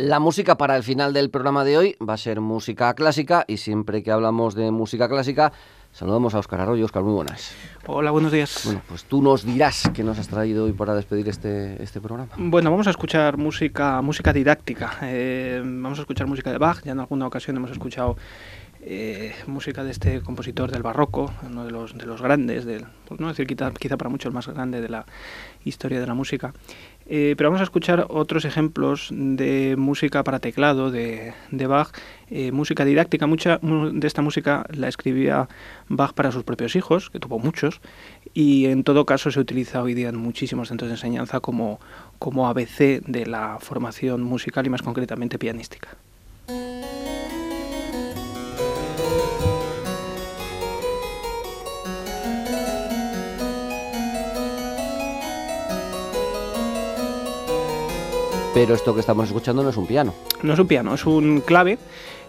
[0.00, 3.58] La música para el final del programa de hoy va a ser música clásica y
[3.58, 5.52] siempre que hablamos de música clásica
[5.92, 6.86] saludamos a Óscar Arroyo.
[6.86, 7.54] Óscar, muy buenas.
[7.86, 8.62] Hola, buenos días.
[8.64, 12.30] Bueno, pues tú nos dirás qué nos has traído hoy para despedir este, este programa.
[12.38, 14.96] Bueno, vamos a escuchar música, música didáctica.
[15.02, 16.82] Eh, vamos a escuchar música de Bach.
[16.82, 18.16] Ya en alguna ocasión hemos escuchado
[18.82, 22.86] eh, música de este compositor del barroco, uno de los, de los grandes, del,
[23.18, 25.04] no decir quizá, para mucho el más grande de la
[25.64, 26.54] historia de la música.
[27.06, 31.90] Eh, pero vamos a escuchar otros ejemplos de música para teclado de, de Bach,
[32.30, 33.26] eh, música didáctica.
[33.26, 35.48] Mucha de esta música la escribía
[35.88, 37.80] Bach para sus propios hijos, que tuvo muchos,
[38.32, 41.80] y en todo caso se utiliza hoy día en muchísimos centros de enseñanza como,
[42.18, 45.96] como ABC de la formación musical y más concretamente pianística.
[58.60, 60.12] Pero esto que estamos escuchando no es un piano.
[60.42, 61.78] No es un piano, es un clave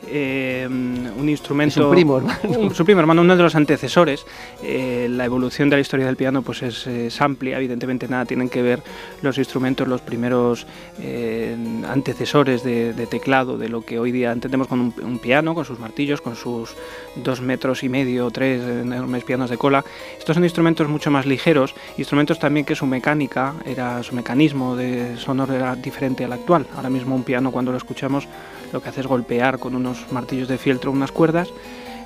[0.08, 1.84] eh, un instrumento...
[1.84, 2.40] su primo hermano.
[2.44, 4.26] Un, su primo hermano, uno de los antecesores.
[4.64, 8.62] Eh, la evolución de la historia del piano pues es, amplia, evidentemente nada tienen que
[8.62, 8.82] ver
[9.22, 10.66] los instrumentos, los primeros
[11.00, 11.56] eh,
[11.88, 16.22] antecesores de, teclado, de lo que hoy día entendemos con un, piano, con sus martillos,
[16.22, 16.76] con sus
[17.16, 19.84] dos metros y medio tres enormes pianos de cola.
[20.18, 25.18] Estos son instrumentos mucho más ligeros, instrumentos también que su mecánica, era su mecanismo de
[25.18, 26.66] sonoro era diferente al actual.
[26.76, 28.28] Ahora mismo un piano cuando lo escuchamos
[28.72, 31.50] lo que hace es golpear con unos martillos de fieltro unas cuerdas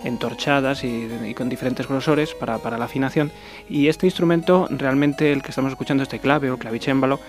[0.05, 3.31] entorchadas y, con diferentes grosores para, la afinación.
[3.67, 7.19] Y este instrumento, realmente el que estamos escuchando, este clave o clavicémbalo,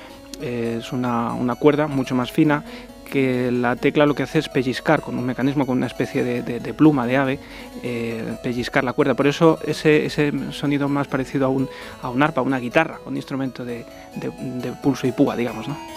[0.41, 2.63] es una, cuerda mucho más fina
[3.11, 6.75] que la tecla lo que hace es pellizcar con un mecanismo, con una especie de,
[6.75, 7.39] pluma de ave,
[7.83, 9.15] eh, pellizcar la cuerda.
[9.15, 11.69] Por eso ese, ese, sonido más parecido a un,
[12.03, 15.69] a un arpa, una guitarra, un instrumento de, de pulso y púa, digamos.
[15.69, 15.96] ¿no?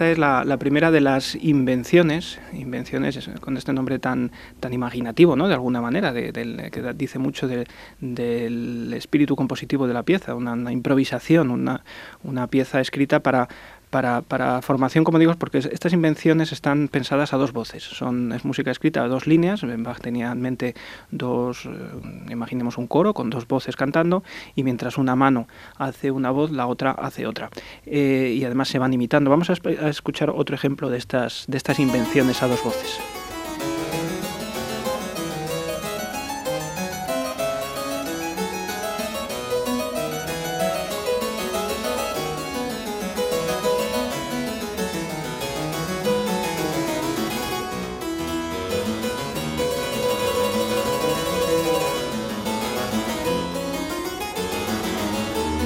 [0.00, 5.46] Esta es la, primera de las invenciones, invenciones con este nombre tan, tan imaginativo, ¿no?
[5.46, 11.84] de alguna manera, que dice mucho del espíritu compositivo de la pieza, una, improvisación, una,
[12.24, 13.50] una pieza escrita para,
[13.90, 17.82] para, para, formación, como digo, porque estas invenciones están pensadas a dos voces.
[17.82, 19.62] Son, es música escrita a dos líneas.
[19.78, 20.74] Bach tenía en mente
[21.10, 21.70] dos, eh,
[22.30, 24.22] imaginemos un coro con dos voces cantando,
[24.54, 27.50] y mientras una mano hace una voz, la otra hace otra.
[27.86, 29.30] Eh, y además se van imitando.
[29.30, 33.19] Vamos a, a escuchar otro ejemplo de estas, de estas invenciones a dos voces.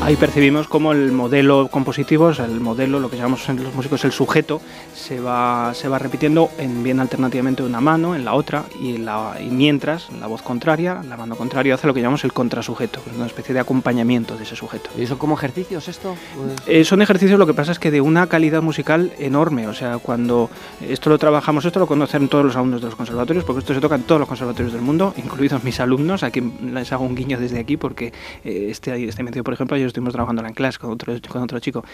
[0.05, 4.13] Ahí percibimos como el modelo compositivo, el modelo, lo que llamamos en los músicos el
[4.13, 4.61] sujeto,
[4.95, 9.37] se va, se va repitiendo en bien alternativamente una mano, en la otra, y, la,
[9.41, 13.25] y mientras la voz contraria, la mano contraria hace lo que llamamos el contrasujeto, una
[13.25, 14.91] especie de acompañamiento de ese sujeto.
[14.95, 16.15] ¿Y eso como ejercicios esto?
[16.37, 19.73] Pues eh, son ejercicios, lo que pasa es que de una calidad musical enorme, o
[19.73, 20.51] sea, cuando
[20.87, 23.81] esto lo trabajamos, esto lo conocen todos los alumnos de los conservatorios, porque esto se
[23.81, 27.15] toca en todos los conservatorios del mundo, incluidos mis alumnos, a quien les hago un
[27.15, 28.13] guiño desde aquí, porque
[28.45, 31.61] eh, este, este medio, por ejemplo, ellos estuvimos trabajando en clase con otro, con otro
[31.61, 31.85] chico.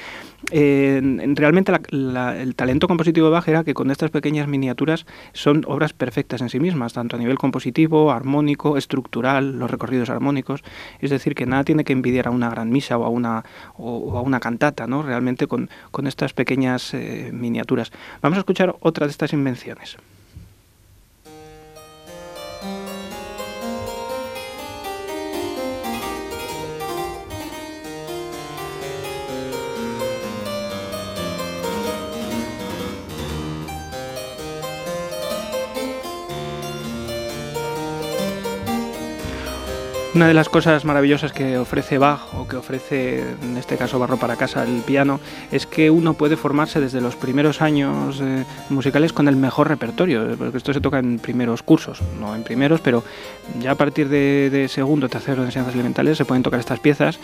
[0.50, 6.40] Realmente el talento compositivo de Bach era que con estas pequeñas miniaturas son obras perfectas
[6.40, 10.62] en sí mismas, tanto a nivel compositivo, armónico, estructural, los recorridos armónicos.
[11.00, 13.44] Es decir, que nada tiene que envidiar a una gran misa o a una,
[13.76, 15.02] o, a una cantata, ¿no?
[15.02, 17.92] realmente con, con estas pequeñas eh, miniaturas.
[18.22, 19.98] Vamos a escuchar otra de estas invenciones.
[40.12, 44.16] Una de las cosas maravillosas que ofrece Bach o que ofrece en este caso Barro
[44.16, 45.20] para casa el piano
[45.52, 50.36] es que uno puede formarse desde los primeros años eh, musicales con el mejor repertorio,
[50.36, 53.04] porque esto se toca en primeros cursos, no en primeros, pero
[53.60, 57.20] ya a partir de, de segundo, tercero de enseñanzas elementales se pueden tocar estas piezas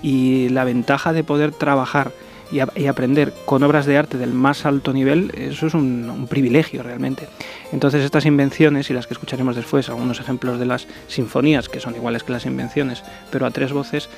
[0.00, 2.12] y la ventaja de poder trabajar
[2.50, 7.28] y, aprender con obras de arte del más alto nivel, eso es un, privilegio realmente.
[7.72, 11.94] Entonces estas invenciones y las que escucharemos después, algunos ejemplos de las sinfonías, que son
[11.94, 14.08] iguales que las invenciones, pero a tres voces,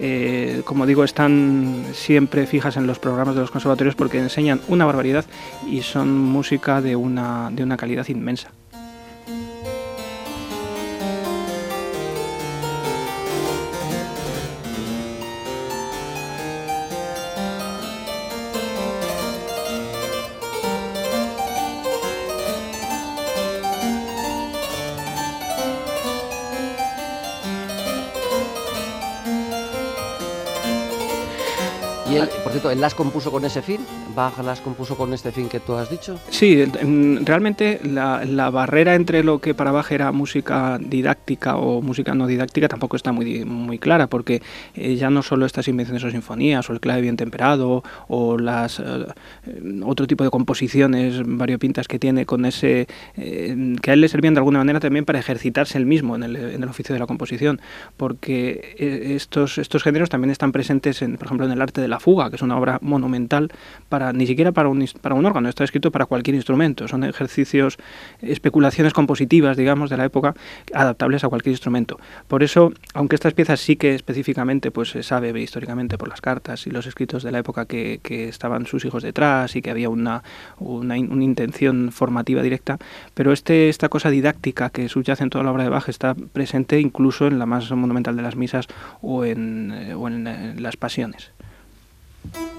[0.00, 4.84] eh, como digo, están siempre fijas en los programas de los conservatorios porque enseñan una
[4.84, 5.24] barbaridad
[5.68, 8.50] y son música de una, de una calidad inmensa.
[32.16, 33.80] Y él, por cierto, ¿él las compuso con ese fin?
[34.14, 36.18] ¿Bach las compuso con este fin que tú has dicho?
[36.30, 42.26] Sí, realmente la, barrera entre lo que para Bach era música didáctica o música no
[42.26, 44.40] didáctica tampoco está muy, muy clara, porque
[44.74, 48.80] eh, ya no solo estas invenciones o sinfonías, o el clave bien temperado, o las
[48.80, 49.04] eh,
[49.84, 52.86] otro tipo de composiciones variopintas que tiene con ese...
[53.18, 56.22] Eh, que a él le servían de alguna manera también para ejercitarse él mismo en
[56.22, 57.60] el, en el oficio de la composición,
[57.98, 62.00] porque estos, estos géneros también están presentes, en, por ejemplo, en el arte de la
[62.06, 63.50] fuga, que es una obra monumental
[63.88, 66.86] para ni siquiera para un, para un órgano, está escrito para cualquier instrumento.
[66.86, 67.78] Son ejercicios,
[68.22, 70.36] especulaciones compositivas, digamos, de la época,
[70.72, 71.98] adaptables a cualquier instrumento.
[72.28, 76.68] Por eso, aunque estas piezas sí que específicamente pues se sabe históricamente por las cartas
[76.68, 79.88] y los escritos de la época que, que estaban sus hijos detrás y que había
[79.88, 80.22] una,
[80.58, 82.78] una, intención formativa directa,
[83.14, 86.78] pero este, esta cosa didáctica que subyace en toda la obra de Bach está presente
[86.80, 88.68] incluso en la más monumental de las misas
[89.02, 91.32] o en, eh, o en eh, las pasiones.
[92.32, 92.55] thank you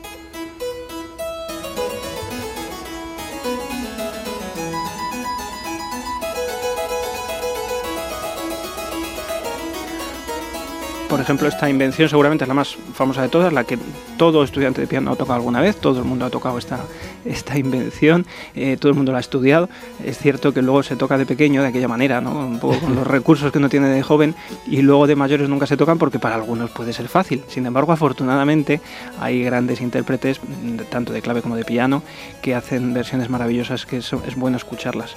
[11.18, 13.80] Por ejemplo, esta invención seguramente es la más famosa de todas, la que
[14.18, 16.80] todo estudiante de piano ha tocado alguna vez, todo el mundo ha tocado esta,
[17.26, 19.68] esta invención, eh, todo el mundo la ha estudiado.
[20.06, 22.38] Es cierto que luego se toca de pequeño de aquella manera, ¿no?
[22.38, 24.36] un poco con los recursos que uno tiene de joven,
[24.68, 27.44] y luego de mayores nunca se tocan porque para algunos puede ser fácil.
[27.48, 28.80] Sin embargo, afortunadamente
[29.20, 30.40] hay grandes intérpretes,
[30.92, 32.04] tanto de clave como de piano,
[32.44, 35.16] que hacen versiones maravillosas que es bueno escucharlas.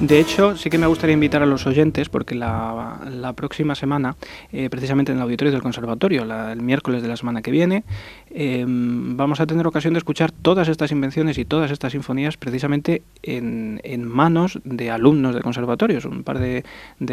[0.00, 4.16] De hecho, sí que me gustaría invitar a los oyentes, porque la, próxima semana,
[4.50, 7.84] eh, precisamente en el auditorio del conservatorio, el miércoles de la semana que viene,
[8.30, 13.02] em, vamos a tener ocasión de escuchar todas estas invenciones y todas estas sinfonías precisamente
[13.22, 15.98] en, manos de alumnos del conservatorio.
[16.04, 16.64] Un par de,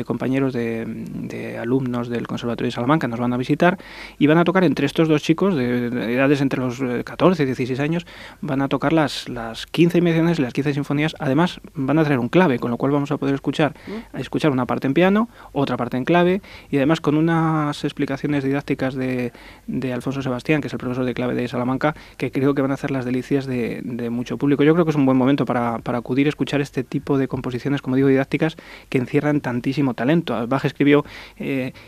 [0.05, 3.77] compañeros de, alumnos del conservatorio de Salamanca nos van a visitar
[4.17, 7.79] y van a tocar entre estos dos chicos de, edades entre los 14 y 16
[7.79, 8.05] años,
[8.41, 11.15] van a tocar las, las 15 invenciones las 15 sinfonías.
[11.19, 13.73] Además, van a traer un clave, con lo cual vamos a poder escuchar,
[14.13, 18.95] escuchar una parte en piano, otra parte en clave y además con unas explicaciones didácticas
[18.95, 19.31] de,
[19.67, 22.71] de Alfonso Sebastián, que es el profesor de clave de Salamanca, que creo que van
[22.71, 23.81] a hacer las delicias de,
[24.11, 24.63] mucho público.
[24.63, 27.81] Yo creo que es un buen momento para, acudir a escuchar este tipo de composiciones,
[27.81, 28.55] como digo, didácticas,
[28.89, 30.47] que encierran tantísimo talento.
[30.47, 31.03] Bach escribió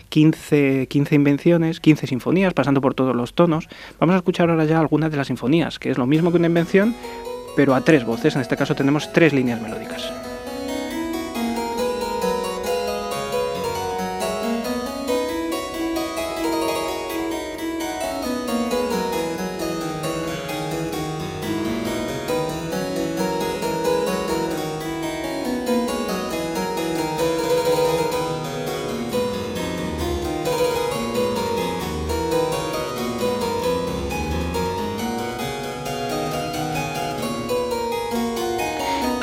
[0.10, 3.70] 15, eh, 15 invenciones, 15 sinfonías, pasando por todos los tonos.
[4.00, 6.48] Vamos a escuchar ahora ya algunas de las sinfonías, que es lo mismo que una
[6.48, 6.96] invención,
[7.56, 8.36] pero a tres voces.
[8.36, 10.29] En este caso tenemos tres líneas melódicas.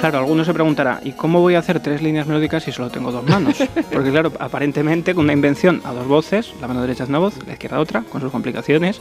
[0.06, 3.10] Claro, alguno se preguntará, ¿y cómo voy a hacer tres líneas melódicas si solo tengo
[3.10, 3.56] dos manos?
[3.92, 7.44] Porque claro, aparentemente con una invención a dos voces, la mano derecha es una voz,
[7.44, 9.00] la izquierda otra, con sus complicaciones,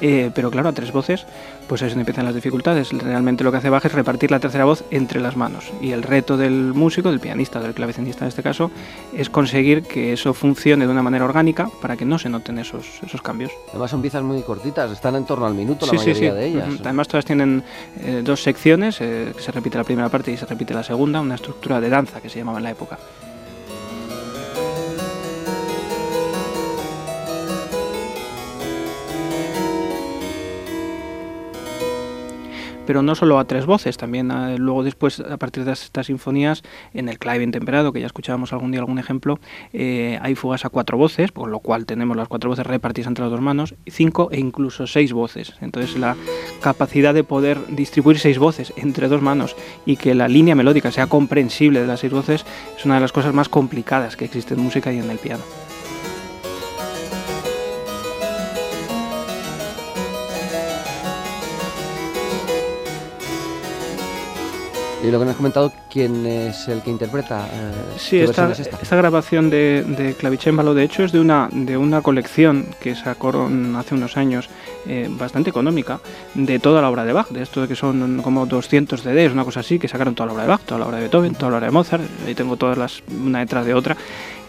[0.00, 1.26] eh, pero claro, a tres voces,
[1.68, 2.92] pues es donde empiezan las dificultades.
[2.92, 5.70] Realmente lo que hace Bach es repartir la tercera voz entre las manos.
[5.80, 8.70] Y el reto del músico, del pianista, del clavecinista en este caso,
[9.16, 13.00] es conseguir que eso funcione de una manera orgánica para que no se noten esos,
[13.04, 13.52] esos cambios.
[13.70, 16.68] Además son piezas muy cortitas, están en torno al minuto la mayoría de ellas.
[16.80, 17.62] Además todas tienen
[18.00, 21.20] eh, dos secciones, eh, que se repite la primera parte y se repite la segunda,
[21.20, 22.98] una estructura de danza que se llamaba en la época.
[32.90, 37.08] Pero no solo a tres voces, también luego después, a partir de estas sinfonías, en
[37.08, 39.38] el clave bien temperado, que ya escuchábamos algún día algún ejemplo,
[39.72, 43.22] eh, hay fugas a cuatro voces, por lo cual tenemos las cuatro voces repartidas entre
[43.22, 45.54] las dos manos, cinco e incluso seis voces.
[45.60, 46.16] Entonces la
[46.60, 49.54] capacidad de poder distribuir seis voces entre dos manos
[49.86, 52.44] y que la línea melódica sea comprensible de las seis voces
[52.76, 55.44] es una de las cosas más complicadas que existe en música y en el piano.
[65.02, 67.46] Y lo que nos has comentado quién es el que interpreta.
[67.46, 68.96] Eh, sí, esta, esta?
[68.96, 73.94] grabación de, de clavicémbalo, de hecho, es de una, de una colección que sacaron hace
[73.94, 74.50] unos años,
[74.86, 76.00] eh, bastante económica,
[76.34, 79.44] de toda la obra de Bach, de esto de que son como 200 CDs, una
[79.44, 81.50] cosa así, que sacaron toda la obra de Bach, toda la obra de Beethoven, toda
[81.50, 83.96] la obra de Mozart, ahí tengo todas las, una detrás de otra.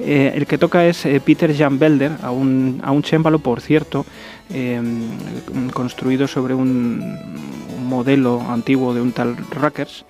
[0.01, 4.05] Eh, el que toca es Peter Jan Belder, a un, a un chémbalo, por cierto,
[5.74, 7.17] construido sobre un
[7.88, 10.05] modelo antiguo de un tal Rackers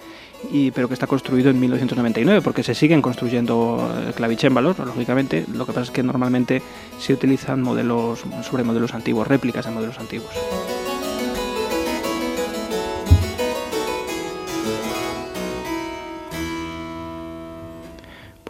[0.51, 5.45] y, pero que está construido en 1999, porque se siguen construyendo eh, clavicémbalos, lógicamente.
[5.53, 6.61] Lo que pasa es que normalmente
[6.99, 10.31] se utilizan modelos sobre modelos antiguos, réplicas de modelos antiguos.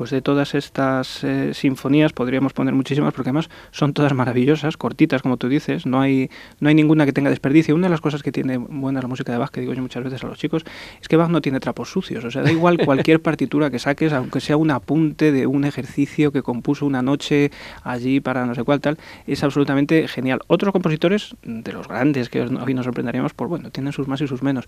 [0.02, 5.22] Pues de todas estas eh, sinfonías podríamos poner muchísimas porque además son todas maravillosas, cortitas
[5.22, 7.76] como tú dices, no hay, no hay ninguna que tenga desperdicio.
[7.76, 10.04] Una de las cosas que tiene buena la música de Bach, que digo yo muchas
[10.04, 10.64] veces a los chicos,
[11.00, 14.12] es que Bach no tiene trapos sucios, o sea, da igual cualquier partitura que saques,
[14.12, 17.52] aunque sea un apunte de un ejercicio que compuso una noche
[17.84, 20.40] allí para no sé cuál tal, es absolutamente genial.
[20.48, 24.28] Otros compositores, de los grandes que hoy nos sorprenderíamos, por bueno, tienen sus más y
[24.28, 24.66] sus menos,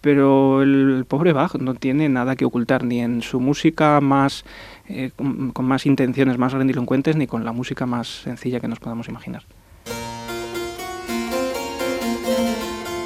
[0.00, 4.44] pero el pobre Bach no tiene nada que ocultar ni en su música más
[4.88, 9.08] eh, con, más intenciones más grandilocuentes ni con la música más sencilla que nos podamos
[9.08, 9.44] imaginar.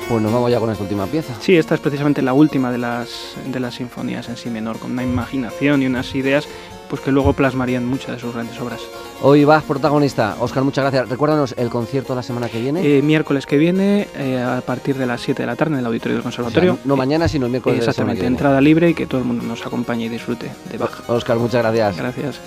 [0.09, 1.35] Pues nos vamos ya con esta última pieza.
[1.41, 4.93] Sí, esta es precisamente la última de las, de las sinfonías en sí menor, con
[4.93, 6.47] una imaginación y unas ideas
[6.89, 8.81] pues que luego plasmarían muchas de sus grandes obras.
[9.23, 10.37] Hoy vas protagonista.
[10.41, 11.09] Oscar, muchas gracias.
[11.09, 12.81] Recuérdanos el concierto la semana que viene.
[12.85, 15.87] Eh, miércoles que viene, eh, a partir de las 7 de la tarde en el
[15.87, 16.79] Auditorio del Conservatorio.
[16.85, 17.81] no, mañana, sino el miércoles.
[17.81, 20.79] Exactamente, de la entrada libre y que todo el mundo nos acompañe y disfrute de
[20.79, 21.09] Bach.
[21.09, 21.97] Oscar, muchas gracias.
[21.97, 22.41] Gracias.